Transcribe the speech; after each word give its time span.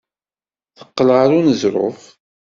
Teqqel 0.77 1.09
ɣer 1.15 1.29
uneẓruf. 1.37 2.01